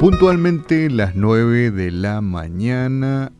Puntualmente 0.00 0.88
las 0.88 1.14
9 1.14 1.70
de 1.72 1.90
la 1.90 2.22
mañana 2.22 3.32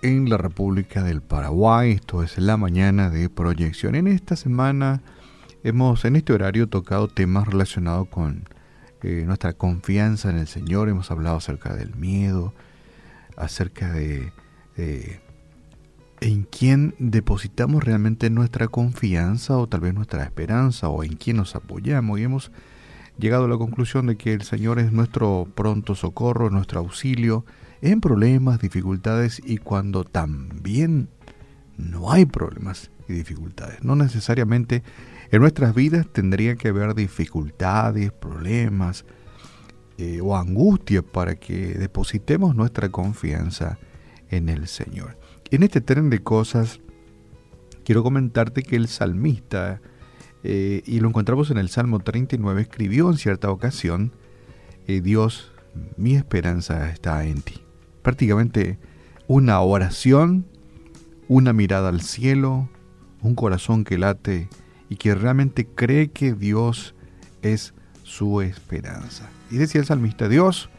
en 0.00 0.30
la 0.30 0.38
República 0.38 1.02
del 1.02 1.20
Paraguay, 1.20 1.92
esto 1.92 2.22
es 2.22 2.38
la 2.38 2.56
mañana 2.56 3.10
de 3.10 3.28
proyección. 3.28 3.94
En 3.94 4.06
esta 4.06 4.34
semana 4.34 5.02
hemos 5.62 6.06
en 6.06 6.16
este 6.16 6.32
horario 6.32 6.70
tocado 6.70 7.08
temas 7.08 7.46
relacionados 7.46 8.08
con 8.08 8.48
eh, 9.02 9.24
nuestra 9.26 9.52
confianza 9.52 10.30
en 10.30 10.38
el 10.38 10.46
Señor, 10.46 10.88
hemos 10.88 11.10
hablado 11.10 11.36
acerca 11.36 11.76
del 11.76 11.94
miedo, 11.96 12.54
acerca 13.36 13.92
de, 13.92 14.32
de 14.74 15.20
en 16.22 16.44
quién 16.44 16.94
depositamos 16.98 17.84
realmente 17.84 18.30
nuestra 18.30 18.68
confianza 18.68 19.58
o 19.58 19.66
tal 19.66 19.80
vez 19.80 19.92
nuestra 19.92 20.24
esperanza 20.24 20.88
o 20.88 21.04
en 21.04 21.16
quién 21.16 21.36
nos 21.36 21.54
apoyamos. 21.54 22.18
Y 22.18 22.22
hemos 22.22 22.52
llegado 23.18 23.44
a 23.46 23.48
la 23.48 23.56
conclusión 23.56 24.06
de 24.06 24.16
que 24.16 24.32
el 24.32 24.42
Señor 24.42 24.78
es 24.78 24.92
nuestro 24.92 25.48
pronto 25.54 25.94
socorro, 25.94 26.50
nuestro 26.50 26.80
auxilio 26.80 27.44
en 27.80 28.00
problemas, 28.00 28.60
dificultades 28.60 29.40
y 29.44 29.58
cuando 29.58 30.04
también 30.04 31.08
no 31.76 32.10
hay 32.10 32.24
problemas 32.24 32.90
y 33.08 33.14
dificultades. 33.14 33.82
No 33.82 33.96
necesariamente 33.96 34.82
en 35.30 35.40
nuestras 35.40 35.74
vidas 35.74 36.06
tendría 36.12 36.56
que 36.56 36.68
haber 36.68 36.94
dificultades, 36.94 38.12
problemas 38.12 39.04
eh, 39.98 40.20
o 40.22 40.36
angustias 40.36 41.02
para 41.02 41.36
que 41.36 41.74
depositemos 41.74 42.54
nuestra 42.54 42.90
confianza 42.90 43.78
en 44.30 44.48
el 44.48 44.68
Señor. 44.68 45.18
En 45.50 45.62
este 45.62 45.80
tren 45.80 46.10
de 46.10 46.22
cosas, 46.22 46.80
quiero 47.84 48.02
comentarte 48.02 48.62
que 48.62 48.76
el 48.76 48.88
salmista 48.88 49.80
eh, 50.48 50.82
y 50.86 51.00
lo 51.00 51.08
encontramos 51.08 51.50
en 51.50 51.58
el 51.58 51.68
Salmo 51.68 51.98
39, 51.98 52.62
escribió 52.62 53.10
en 53.10 53.16
cierta 53.16 53.50
ocasión, 53.50 54.12
eh, 54.86 55.00
Dios, 55.00 55.50
mi 55.96 56.14
esperanza 56.14 56.88
está 56.88 57.24
en 57.24 57.42
ti. 57.42 57.64
Prácticamente 58.02 58.78
una 59.26 59.60
oración, 59.60 60.46
una 61.26 61.52
mirada 61.52 61.88
al 61.88 62.00
cielo, 62.00 62.68
un 63.22 63.34
corazón 63.34 63.82
que 63.82 63.98
late 63.98 64.48
y 64.88 64.94
que 64.94 65.16
realmente 65.16 65.66
cree 65.66 66.12
que 66.12 66.32
Dios 66.32 66.94
es 67.42 67.74
su 68.04 68.40
esperanza. 68.40 69.28
Y 69.50 69.56
decía 69.56 69.80
el 69.80 69.86
salmista, 69.88 70.28
Dios, 70.28 70.70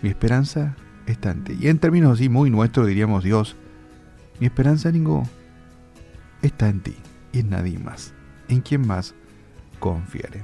mi 0.00 0.08
esperanza 0.08 0.74
está 1.06 1.32
en 1.32 1.44
ti. 1.44 1.58
Y 1.60 1.68
en 1.68 1.78
términos 1.78 2.14
así 2.14 2.30
muy 2.30 2.48
nuestros 2.48 2.86
diríamos, 2.86 3.24
Dios, 3.24 3.56
mi 4.40 4.46
esperanza 4.46 4.90
ningún 4.90 5.28
está 6.40 6.70
en 6.70 6.80
ti 6.80 6.96
y 7.34 7.40
en 7.40 7.50
nadie 7.50 7.78
más 7.78 8.14
en 8.48 8.60
quien 8.60 8.86
más 8.86 9.14
confiere. 9.78 10.42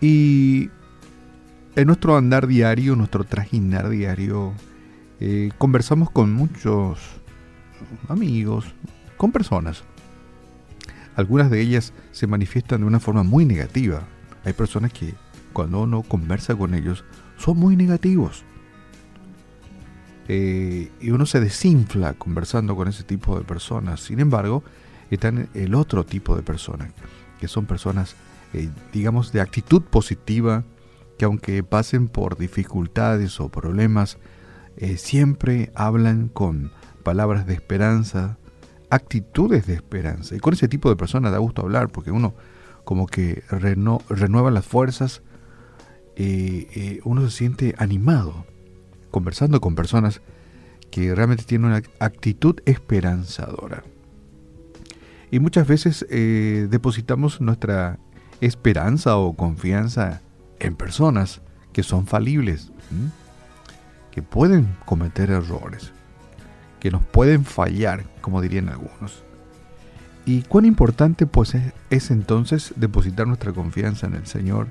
Y 0.00 0.70
en 1.76 1.86
nuestro 1.86 2.16
andar 2.16 2.46
diario, 2.46 2.96
nuestro 2.96 3.24
trajinar 3.24 3.88
diario, 3.88 4.52
eh, 5.20 5.50
conversamos 5.58 6.10
con 6.10 6.32
muchos 6.32 7.00
amigos, 8.08 8.66
con 9.16 9.32
personas. 9.32 9.84
Algunas 11.16 11.50
de 11.50 11.60
ellas 11.60 11.92
se 12.12 12.26
manifiestan 12.26 12.80
de 12.80 12.86
una 12.86 13.00
forma 13.00 13.22
muy 13.22 13.44
negativa. 13.44 14.02
Hay 14.44 14.52
personas 14.52 14.92
que 14.92 15.14
cuando 15.52 15.82
uno 15.82 16.02
conversa 16.02 16.54
con 16.54 16.74
ellos 16.74 17.04
son 17.36 17.58
muy 17.58 17.76
negativos. 17.76 18.44
Eh, 20.26 20.90
y 21.00 21.10
uno 21.10 21.26
se 21.26 21.40
desinfla 21.40 22.14
conversando 22.14 22.74
con 22.76 22.88
ese 22.88 23.04
tipo 23.04 23.38
de 23.38 23.44
personas. 23.44 24.00
Sin 24.00 24.20
embargo, 24.20 24.64
están 25.14 25.48
el 25.54 25.74
otro 25.74 26.04
tipo 26.04 26.36
de 26.36 26.42
personas, 26.42 26.92
que 27.38 27.48
son 27.48 27.66
personas, 27.66 28.16
eh, 28.52 28.68
digamos, 28.92 29.32
de 29.32 29.40
actitud 29.40 29.82
positiva, 29.82 30.64
que 31.18 31.24
aunque 31.24 31.62
pasen 31.62 32.08
por 32.08 32.36
dificultades 32.36 33.40
o 33.40 33.48
problemas, 33.48 34.18
eh, 34.76 34.96
siempre 34.96 35.70
hablan 35.74 36.28
con 36.28 36.72
palabras 37.02 37.46
de 37.46 37.54
esperanza, 37.54 38.38
actitudes 38.90 39.66
de 39.66 39.74
esperanza. 39.74 40.34
Y 40.34 40.40
con 40.40 40.54
ese 40.54 40.68
tipo 40.68 40.88
de 40.88 40.96
personas 40.96 41.32
da 41.32 41.38
gusto 41.38 41.62
hablar, 41.62 41.90
porque 41.90 42.10
uno 42.10 42.34
como 42.84 43.06
que 43.06 43.42
renueva 43.48 44.50
las 44.50 44.66
fuerzas, 44.66 45.22
eh, 46.16 47.00
uno 47.04 47.22
se 47.22 47.36
siente 47.36 47.74
animado 47.78 48.44
conversando 49.10 49.60
con 49.60 49.74
personas 49.74 50.20
que 50.90 51.14
realmente 51.14 51.44
tienen 51.44 51.68
una 51.68 51.82
actitud 51.98 52.60
esperanzadora. 52.66 53.84
Y 55.34 55.40
muchas 55.40 55.66
veces 55.66 56.06
eh, 56.10 56.68
depositamos 56.70 57.40
nuestra 57.40 57.98
esperanza 58.40 59.16
o 59.16 59.32
confianza 59.32 60.20
en 60.60 60.76
personas 60.76 61.40
que 61.72 61.82
son 61.82 62.06
falibles, 62.06 62.70
que 64.12 64.22
pueden 64.22 64.76
cometer 64.84 65.32
errores, 65.32 65.90
que 66.78 66.92
nos 66.92 67.04
pueden 67.04 67.44
fallar, 67.44 68.04
como 68.20 68.40
dirían 68.40 68.68
algunos. 68.68 69.24
Y 70.24 70.42
cuán 70.42 70.66
importante 70.66 71.26
pues 71.26 71.56
es, 71.90 72.12
entonces 72.12 72.72
depositar 72.76 73.26
nuestra 73.26 73.52
confianza 73.52 74.06
en 74.06 74.14
el 74.14 74.28
Señor 74.28 74.68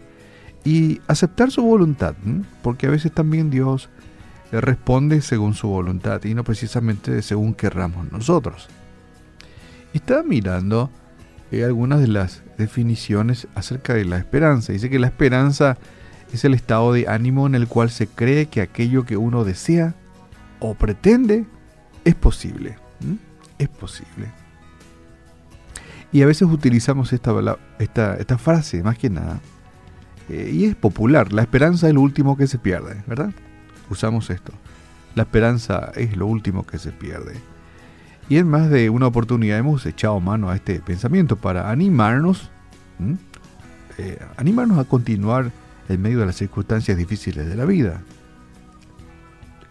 y 0.63 1.01
aceptar 1.09 1.51
su 1.51 1.61
voluntad, 1.61 2.15
porque 2.61 2.87
a 2.87 2.91
veces 2.91 3.11
también 3.11 3.49
Dios 3.49 3.89
responde 4.49 5.19
según 5.19 5.55
su 5.55 5.67
voluntad 5.67 6.23
y 6.23 6.33
no 6.33 6.45
precisamente 6.45 7.21
según 7.21 7.53
querramos 7.53 8.09
nosotros. 8.13 8.69
Estaba 9.93 10.23
mirando 10.23 10.89
eh, 11.51 11.63
algunas 11.63 11.99
de 11.99 12.07
las 12.07 12.43
definiciones 12.57 13.47
acerca 13.55 13.93
de 13.93 14.05
la 14.05 14.17
esperanza. 14.17 14.73
Dice 14.73 14.89
que 14.89 14.99
la 14.99 15.07
esperanza 15.07 15.77
es 16.33 16.43
el 16.45 16.55
estado 16.55 16.93
de 16.93 17.07
ánimo 17.07 17.45
en 17.45 17.55
el 17.55 17.67
cual 17.67 17.91
se 17.91 18.07
cree 18.07 18.47
que 18.47 18.61
aquello 18.61 19.05
que 19.05 19.17
uno 19.17 19.43
desea 19.43 19.93
o 20.59 20.73
pretende 20.73 21.45
es 22.05 22.15
posible. 22.15 22.77
Es 23.59 23.69
posible. 23.69 24.31
Y 26.11 26.21
a 26.21 26.25
veces 26.25 26.47
utilizamos 26.47 27.13
esta, 27.13 27.33
esta, 27.79 28.15
esta 28.17 28.37
frase, 28.37 28.83
más 28.83 28.97
que 28.97 29.09
nada, 29.09 29.39
eh, 30.29 30.51
y 30.53 30.65
es 30.65 30.75
popular. 30.75 31.33
La 31.33 31.41
esperanza 31.41 31.87
es 31.87 31.93
lo 31.93 32.01
último 32.01 32.37
que 32.37 32.47
se 32.47 32.57
pierde, 32.57 33.03
¿verdad? 33.07 33.31
Usamos 33.89 34.29
esto. 34.29 34.53
La 35.15 35.23
esperanza 35.23 35.91
es 35.95 36.17
lo 36.17 36.25
último 36.27 36.65
que 36.65 36.79
se 36.79 36.91
pierde. 36.91 37.33
Y 38.29 38.37
en 38.37 38.47
más 38.47 38.69
de 38.69 38.89
una 38.89 39.07
oportunidad 39.07 39.59
hemos 39.59 39.85
echado 39.85 40.19
mano 40.19 40.49
a 40.49 40.55
este 40.55 40.79
pensamiento 40.79 41.35
para 41.35 41.69
animarnos, 41.69 42.49
eh, 43.97 44.19
animarnos 44.37 44.77
a 44.79 44.85
continuar 44.85 45.51
en 45.89 46.01
medio 46.01 46.19
de 46.19 46.25
las 46.25 46.37
circunstancias 46.37 46.97
difíciles 46.97 47.47
de 47.47 47.55
la 47.55 47.65
vida. 47.65 48.01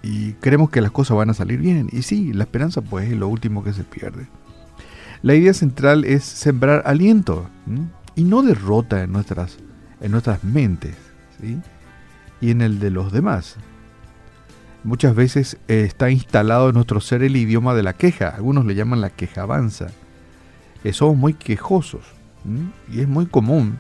Y 0.02 0.32
creemos 0.34 0.70
que 0.70 0.80
las 0.80 0.90
cosas 0.90 1.16
van 1.16 1.30
a 1.30 1.34
salir 1.34 1.60
bien. 1.60 1.88
Y 1.92 2.02
sí, 2.02 2.32
la 2.32 2.44
esperanza 2.44 2.82
pues 2.82 3.10
es 3.10 3.16
lo 3.16 3.28
último 3.28 3.62
que 3.64 3.72
se 3.72 3.84
pierde. 3.84 4.26
La 5.22 5.34
idea 5.34 5.54
central 5.54 6.04
es 6.04 6.24
sembrar 6.24 6.82
aliento 6.84 7.48
y 8.16 8.24
no 8.24 8.42
derrota 8.42 9.02
en 9.02 9.12
nuestras, 9.12 9.58
en 10.00 10.10
nuestras 10.10 10.42
mentes 10.42 10.96
y 12.40 12.50
en 12.50 12.60
el 12.60 12.80
de 12.80 12.90
los 12.90 13.12
demás. 13.12 13.56
Muchas 14.84 15.14
veces 15.14 15.58
eh, 15.68 15.84
está 15.86 16.10
instalado 16.10 16.68
en 16.68 16.74
nuestro 16.74 17.00
ser 17.00 17.22
el 17.22 17.36
idioma 17.36 17.74
de 17.74 17.84
la 17.84 17.92
queja, 17.92 18.28
algunos 18.28 18.66
le 18.66 18.74
llaman 18.74 19.00
la 19.00 19.10
quejabanza. 19.10 19.88
Eh, 20.82 20.92
somos 20.92 21.16
muy 21.16 21.34
quejosos 21.34 22.02
y 22.90 23.00
es 23.00 23.06
muy 23.06 23.26
común 23.26 23.78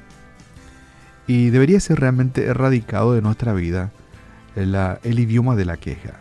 y 1.26 1.50
debería 1.50 1.80
ser 1.80 1.98
realmente 1.98 2.44
erradicado 2.44 3.14
de 3.14 3.22
nuestra 3.22 3.52
vida 3.52 3.90
el, 4.54 4.76
el 5.02 5.18
idioma 5.18 5.56
de 5.56 5.64
la 5.64 5.76
queja. 5.76 6.20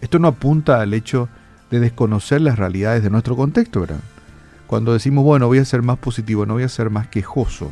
Esto 0.00 0.18
no 0.18 0.26
apunta 0.26 0.80
al 0.80 0.92
hecho 0.92 1.28
de 1.70 1.78
desconocer 1.78 2.40
las 2.40 2.58
realidades 2.58 3.04
de 3.04 3.10
nuestro 3.10 3.36
contexto, 3.36 3.82
¿verdad? 3.82 4.00
Cuando 4.66 4.92
decimos, 4.92 5.22
bueno, 5.22 5.46
voy 5.46 5.58
a 5.58 5.64
ser 5.64 5.82
más 5.82 5.98
positivo, 5.98 6.44
no 6.44 6.54
voy 6.54 6.64
a 6.64 6.68
ser 6.68 6.90
más 6.90 7.06
quejoso, 7.06 7.70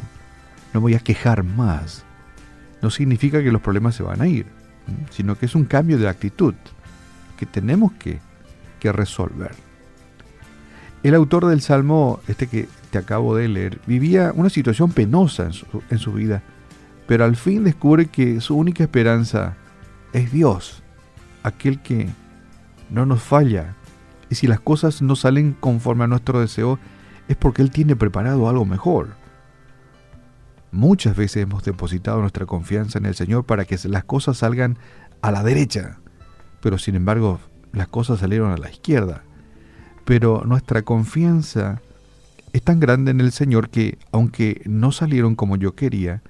no 0.73 0.81
voy 0.81 0.95
a 0.95 1.01
quejar 1.01 1.43
más, 1.43 2.05
no 2.81 2.91
significa 2.91 3.43
que 3.43 3.51
los 3.51 3.63
problemas 3.63 3.97
se 3.97 4.05
van 4.05 4.21
a 4.21 4.29
ir 4.29 4.62
sino 5.11 5.37
que 5.37 5.47
es 5.47 5.55
un 5.55 5.65
cambio 5.65 5.99
de 5.99 6.09
actitud 6.09 6.55
que 7.37 7.47
tenemos 7.47 7.93
que, 7.93 8.21
resolver. 8.83 9.53
El 11.05 11.15
autor 11.15 11.47
del 11.47 11.61
Salmo, 11.61 12.19
este 12.27 12.49
que 12.49 12.69
te 12.91 12.99
acabo 12.99 13.37
de 13.37 13.47
leer, 13.47 13.81
vivía 13.87 14.33
una 14.35 14.51
situación 14.51 14.91
penosa 14.91 15.45
en 15.45 15.53
su, 15.53 15.67
en 15.89 15.99
su 15.99 16.13
vida, 16.13 16.43
pero 17.07 17.25
al 17.25 17.37
fin 17.37 17.63
descubre 17.63 18.07
que 18.07 18.41
su 18.41 18.57
única 18.57 18.83
esperanza 18.83 19.55
es 20.13 20.33
Dios, 20.33 20.83
aquel 21.45 21.81
que 21.81 22.09
no 22.91 23.07
nos 23.07 23.23
falla. 23.23 23.77
Y 24.31 24.35
si 24.35 24.49
las 24.49 24.59
cosas 24.59 25.01
no 25.01 25.15
salen 25.15 25.57
conforme 25.61 26.03
a 26.03 26.09
nuestro 26.09 26.41
deseo, 26.41 26.81
es 27.29 27.37
porque 27.37 27.63
Él 27.63 27.71
tiene 27.71 27.95
preparado 27.95 28.49
algo 28.49 28.65
mejor. 28.65 29.11
Muchas 30.73 31.15
veces 31.15 31.43
hemos 31.43 31.63
depositado 31.65 32.21
nuestra 32.21 32.47
confianza 32.47 32.99
en 32.99 33.05
el 33.05 33.15
Señor 33.15 33.45
para 33.45 33.67
que 33.67 33.77
las 33.85 34.05
cosas 34.05 34.39
salgan 34.39 34.79
a 35.21 35.31
la 35.31 35.43
derecha, 35.43 36.01
pero 36.63 36.79
sin 36.79 36.95
embargo 36.95 37.41
las 37.73 37.89
cosas 37.89 38.21
salieron 38.21 38.51
a 38.53 38.57
la 38.57 38.71
izquierda. 38.71 39.23
Pero 40.07 40.43
nuestra 40.47 40.81
confianza 40.81 41.83
es 42.55 42.63
tan 42.63 42.81
grande 42.81 43.11
en 43.11 43.21
el 43.21 43.33
Señor 43.33 43.69
que 43.69 43.99
aunque 44.13 44.63
no 44.65 44.93
salieron 44.93 45.37
como 45.37 45.57
yo 45.57 45.75
quería, 45.75 46.23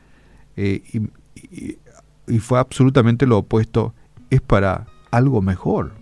eh, 0.56 0.82
y 2.26 2.38
fue 2.40 2.58
absolutamente 2.58 3.26
lo 3.26 3.38
opuesto, 3.38 3.94
es 4.30 4.40
para 4.40 4.86
algo 5.12 5.40
mejor. 5.40 5.92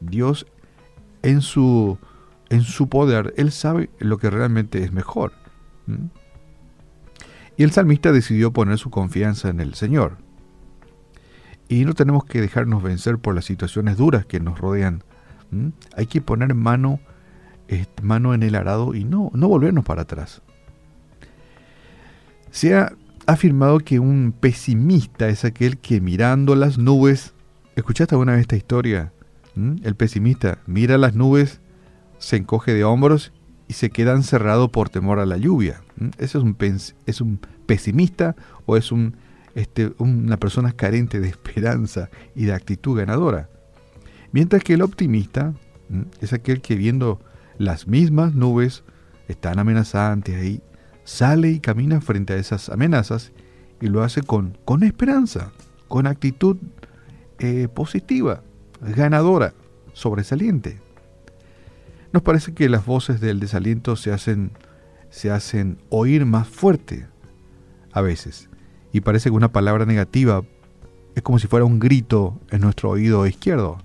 Dios 0.00 0.46
en 1.22 1.40
su, 1.40 1.98
en 2.50 2.60
su 2.60 2.88
poder, 2.90 3.32
Él 3.38 3.52
sabe 3.52 3.88
lo 3.98 4.18
que 4.18 4.28
realmente 4.28 4.84
es 4.84 4.92
mejor. 4.92 5.32
Y 7.56 7.62
el 7.62 7.72
salmista 7.72 8.12
decidió 8.12 8.52
poner 8.52 8.78
su 8.78 8.90
confianza 8.90 9.48
en 9.48 9.60
el 9.60 9.74
Señor. 9.74 10.18
Y 11.68 11.84
no 11.84 11.94
tenemos 11.94 12.24
que 12.24 12.40
dejarnos 12.40 12.82
vencer 12.82 13.18
por 13.18 13.34
las 13.34 13.44
situaciones 13.44 13.96
duras 13.96 14.26
que 14.26 14.40
nos 14.40 14.58
rodean. 14.58 15.02
Hay 15.96 16.06
que 16.06 16.20
poner 16.20 16.54
mano, 16.54 17.00
mano 18.02 18.34
en 18.34 18.42
el 18.42 18.54
arado 18.54 18.94
y 18.94 19.04
no, 19.04 19.30
no 19.34 19.48
volvernos 19.48 19.84
para 19.84 20.02
atrás. 20.02 20.42
Se 22.50 22.74
ha 22.74 22.92
afirmado 23.26 23.78
que 23.80 23.98
un 23.98 24.34
pesimista 24.38 25.28
es 25.28 25.44
aquel 25.44 25.78
que 25.78 26.00
mirando 26.00 26.54
las 26.54 26.78
nubes, 26.78 27.34
¿escuchaste 27.76 28.14
alguna 28.14 28.32
vez 28.32 28.42
esta 28.42 28.56
historia? 28.56 29.12
El 29.56 29.94
pesimista 29.94 30.58
mira 30.66 30.98
las 30.98 31.14
nubes, 31.14 31.60
se 32.18 32.36
encoge 32.36 32.74
de 32.74 32.84
hombros 32.84 33.32
y 33.68 33.74
se 33.74 33.90
queda 33.90 34.12
encerrado 34.12 34.70
por 34.70 34.88
temor 34.88 35.18
a 35.18 35.26
la 35.26 35.36
lluvia. 35.36 35.82
¿Ese 36.18 36.38
es 36.38 36.44
un, 36.44 36.56
es 37.06 37.20
un 37.20 37.40
pesimista 37.66 38.36
o 38.66 38.76
es 38.76 38.92
un, 38.92 39.16
este, 39.54 39.92
una 39.98 40.36
persona 40.36 40.72
carente 40.72 41.20
de 41.20 41.28
esperanza 41.28 42.10
y 42.34 42.44
de 42.44 42.54
actitud 42.54 42.98
ganadora? 42.98 43.48
Mientras 44.32 44.62
que 44.62 44.74
el 44.74 44.82
optimista 44.82 45.54
es 46.20 46.32
aquel 46.32 46.60
que 46.60 46.74
viendo 46.74 47.20
las 47.58 47.86
mismas 47.86 48.34
nubes 48.34 48.82
están 49.28 49.58
amenazantes 49.58 50.34
ahí, 50.34 50.62
sale 51.04 51.50
y 51.50 51.60
camina 51.60 52.00
frente 52.00 52.32
a 52.32 52.36
esas 52.36 52.68
amenazas 52.68 53.32
y 53.80 53.88
lo 53.88 54.02
hace 54.02 54.22
con, 54.22 54.58
con 54.64 54.82
esperanza, 54.82 55.52
con 55.88 56.06
actitud 56.06 56.56
eh, 57.38 57.68
positiva, 57.72 58.42
ganadora, 58.80 59.54
sobresaliente. 59.92 60.83
Nos 62.14 62.22
parece 62.22 62.54
que 62.54 62.68
las 62.68 62.86
voces 62.86 63.20
del 63.20 63.40
desaliento 63.40 63.96
se 63.96 64.12
hacen, 64.12 64.52
se 65.10 65.32
hacen 65.32 65.78
oír 65.88 66.24
más 66.26 66.46
fuerte 66.46 67.08
a 67.92 68.02
veces. 68.02 68.48
Y 68.92 69.00
parece 69.00 69.30
que 69.30 69.34
una 69.34 69.50
palabra 69.50 69.84
negativa 69.84 70.44
es 71.16 71.24
como 71.24 71.40
si 71.40 71.48
fuera 71.48 71.64
un 71.64 71.80
grito 71.80 72.40
en 72.50 72.60
nuestro 72.60 72.90
oído 72.90 73.26
izquierdo. 73.26 73.78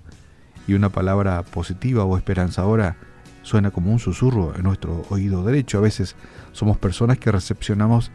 Y 0.68 0.74
una 0.74 0.90
palabra 0.90 1.42
positiva 1.42 2.04
o 2.04 2.16
esperanzadora 2.16 2.98
suena 3.42 3.72
como 3.72 3.90
un 3.90 3.98
susurro 3.98 4.54
en 4.54 4.62
nuestro 4.62 5.04
oído 5.08 5.42
derecho. 5.42 5.78
A 5.78 5.80
veces 5.80 6.14
somos 6.52 6.78
personas 6.78 7.18
que 7.18 7.32
recepcionamos 7.32 8.12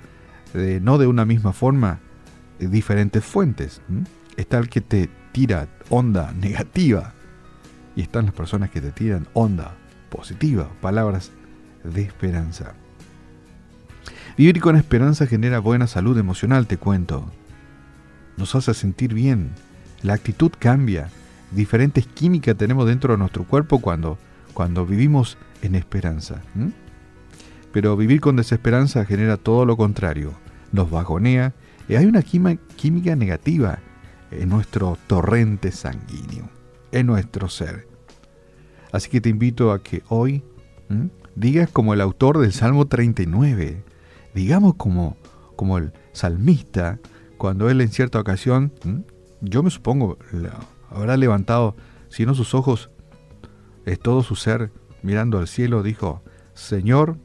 no 0.79 0.97
de 0.97 1.07
una 1.07 1.25
misma 1.25 1.51
forma 1.51 1.99
diferentes 2.57 3.21
fuentes. 3.21 3.81
Está 4.37 4.59
el 4.59 4.69
que 4.69 4.79
te 4.79 5.09
tira 5.33 5.67
onda 5.89 6.31
negativa 6.39 7.13
y 7.97 8.01
están 8.01 8.27
las 8.27 8.33
personas 8.33 8.69
que 8.69 8.79
te 8.79 8.93
tiran 8.93 9.27
onda 9.33 9.75
positiva, 10.09 10.69
palabras 10.81 11.31
de 11.83 12.01
esperanza. 12.01 12.73
Vivir 14.37 14.59
con 14.59 14.75
esperanza 14.75 15.27
genera 15.27 15.59
buena 15.59 15.87
salud 15.87 16.17
emocional, 16.17 16.67
te 16.67 16.77
cuento. 16.77 17.25
Nos 18.37 18.53
hace 18.55 18.73
sentir 18.73 19.13
bien, 19.13 19.51
la 20.03 20.13
actitud 20.13 20.51
cambia, 20.59 21.09
diferentes 21.51 22.05
químicas 22.05 22.57
tenemos 22.57 22.85
dentro 22.85 23.13
de 23.13 23.17
nuestro 23.17 23.45
cuerpo 23.45 23.79
cuando, 23.79 24.17
cuando 24.53 24.85
vivimos 24.85 25.37
en 25.61 25.75
esperanza. 25.75 26.41
Pero 27.71 27.95
vivir 27.95 28.21
con 28.21 28.35
desesperanza 28.35 29.05
genera 29.05 29.37
todo 29.37 29.65
lo 29.65 29.77
contrario, 29.77 30.33
nos 30.71 30.91
bajonea 30.91 31.53
y 31.87 31.95
hay 31.95 32.05
una 32.05 32.21
química 32.21 33.15
negativa 33.15 33.79
en 34.31 34.49
nuestro 34.49 34.97
torrente 35.07 35.71
sanguíneo, 35.71 36.49
en 36.91 37.07
nuestro 37.07 37.47
ser. 37.47 37.94
Así 38.95 39.09
que 39.09 39.19
te 39.19 39.27
invito 39.27 39.73
a 39.73 39.83
que 39.83 40.03
hoy 40.07 40.41
digas 41.35 41.69
como 41.69 41.93
el 41.93 41.99
autor 41.99 42.37
del 42.37 42.53
Salmo 42.53 42.87
39, 42.87 43.83
digamos 44.33 44.75
como, 44.75 45.17
como 45.57 45.77
el 45.77 45.91
salmista, 46.13 46.99
cuando 47.37 47.69
él 47.69 47.81
en 47.81 47.89
cierta 47.89 48.21
ocasión, 48.21 48.71
yo 49.41 49.63
me 49.63 49.69
supongo, 49.69 50.17
habrá 50.89 51.17
levantado, 51.17 51.75
si 52.07 52.25
no 52.25 52.35
sus 52.35 52.53
ojos, 52.53 52.89
es 53.85 53.99
todo 53.99 54.23
su 54.23 54.37
ser 54.37 54.71
mirando 55.03 55.39
al 55.39 55.49
cielo, 55.49 55.83
dijo, 55.83 56.23
Señor, 56.53 57.17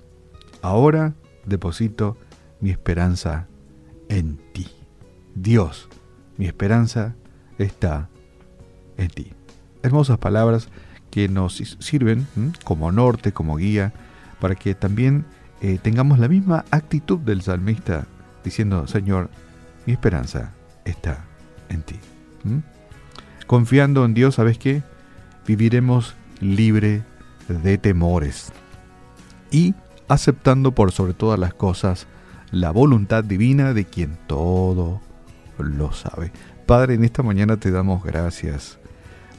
ahora 0.63 1.15
deposito 1.47 2.17
mi 2.59 2.71
esperanza 2.71 3.47
en 4.09 4.41
ti. 4.53 4.67
Dios, 5.37 5.89
mi 6.37 6.47
esperanza 6.47 7.15
está 7.59 8.09
en 8.97 9.09
ti. 9.09 9.33
Hermosas 9.85 10.19
palabras 10.19 10.69
que 11.11 11.29
nos 11.29 11.57
sirven 11.79 12.27
como 12.65 12.93
norte, 12.93 13.33
como 13.33 13.57
guía, 13.57 13.93
para 14.41 14.55
que 14.55 14.75
también 14.75 15.25
eh, 15.61 15.79
tengamos 15.83 16.19
la 16.19 16.29
misma 16.29 16.65
actitud 16.71 17.19
del 17.19 17.43
salmista, 17.43 18.07
diciendo, 18.45 18.87
Señor, 18.87 19.31
mi 19.87 19.93
esperanza 19.93 20.53
está 20.85 21.25
en 21.69 21.83
ti. 21.83 21.97
Confiando 23.47 24.05
en 24.05 24.15
Dios, 24.15 24.37
¿sabes 24.37 24.59
qué? 24.59 24.83
Viviremos 25.47 26.15
libre 26.41 27.03
de 27.49 27.79
temores 27.79 28.53
y 29.51 29.75
aceptando 30.09 30.73
por 30.73 30.93
sobre 30.93 31.15
todas 31.15 31.39
las 31.39 31.55
cosas 31.55 32.07
la 32.51 32.71
voluntad 32.71 33.25
divina 33.25 33.75
de 33.75 33.85
quien 33.85 34.17
todo 34.27 35.01
lo 35.59 35.93
sabe. 35.93 36.33
Padre, 36.67 36.95
en 36.95 37.05
esta 37.05 37.23
mañana 37.23 37.57
te 37.57 37.71
damos 37.71 38.03
gracias 38.03 38.80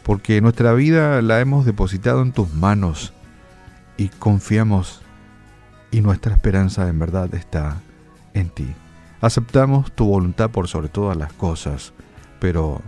porque 0.03 0.41
nuestra 0.41 0.73
vida 0.73 1.21
la 1.21 1.39
hemos 1.39 1.65
depositado 1.65 2.21
en 2.21 2.31
tus 2.31 2.53
manos 2.53 3.13
y 3.97 4.09
confiamos 4.09 5.01
y 5.91 6.01
nuestra 6.01 6.33
esperanza 6.33 6.87
en 6.87 6.99
verdad 6.99 7.33
está 7.35 7.77
en 8.33 8.49
ti. 8.49 8.67
Aceptamos 9.19 9.91
tu 9.91 10.05
voluntad 10.05 10.49
por 10.49 10.67
sobre 10.67 10.89
todas 10.89 11.15
las 11.15 11.33
cosas, 11.33 11.93
pero 12.39 12.81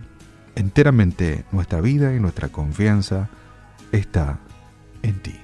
enteramente 0.55 1.45
nuestra 1.51 1.81
vida 1.81 2.15
y 2.15 2.19
nuestra 2.19 2.49
confianza 2.49 3.29
está 3.91 4.39
en 5.03 5.19
ti. 5.19 5.42